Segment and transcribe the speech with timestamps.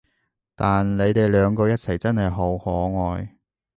[0.55, 2.69] 但你哋兩個一齊真係好可
[3.13, 3.37] 愛